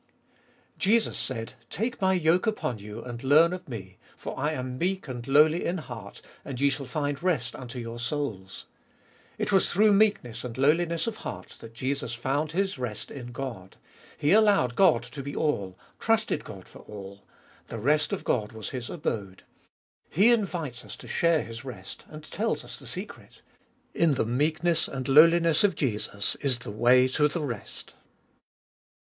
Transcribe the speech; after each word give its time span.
7. 0.01 0.13
Jesus 0.79 1.15
said, 1.15 1.53
"Take 1.69 2.01
My 2.01 2.13
yoke 2.13 2.47
upon 2.47 2.79
you, 2.79 3.03
and 3.03 3.23
learn 3.23 3.53
of 3.53 3.69
Me, 3.69 3.99
for 4.17 4.35
I 4.35 4.51
am 4.53 4.79
meek 4.79 5.07
and 5.07 5.27
lowly 5.27 5.63
in 5.63 5.77
heart, 5.77 6.23
and 6.43 6.59
ye 6.59 6.71
shall 6.71 6.87
find 6.87 7.21
rest 7.21 7.55
unto 7.55 7.77
your 7.77 7.99
souls." 7.99 8.65
It 9.37 9.51
was 9.51 9.71
through 9.71 9.93
meekness 9.93 10.43
and 10.43 10.57
lowliness 10.57 11.05
of 11.05 11.17
heart 11.17 11.57
that 11.59 11.75
Jesus 11.75 12.15
found 12.15 12.51
His 12.53 12.79
rest 12.79 13.11
in 13.11 13.31
God: 13.31 13.77
He 14.17 14.31
allowed 14.31 14.73
God 14.75 15.03
to 15.03 15.21
be 15.21 15.35
all, 15.35 15.77
trusted 15.99 16.43
God 16.43 16.67
for 16.67 16.79
all— 16.79 17.23
the 17.67 17.77
rest 17.77 18.11
of 18.11 18.23
God 18.23 18.53
was 18.53 18.69
His 18.71 18.89
abode. 18.89 19.43
He 20.09 20.31
invites 20.31 20.83
us 20.83 20.95
to 20.95 21.07
share 21.07 21.43
His 21.43 21.63
rest, 21.63 22.05
and 22.07 22.23
tells 22.23 22.65
us 22.65 22.79
the 22.79 22.87
secret. 22.87 23.43
In 23.93 24.15
the 24.15 24.25
meekness 24.25 24.87
and 24.87 25.07
lowliness 25.07 25.63
of 25.63 25.75
Jesus 25.75 26.33
is 26.37 26.57
the 26.57 26.71
way 26.71 27.07
to 27.09 27.27
the 27.27 27.43
rest. 27.45 27.93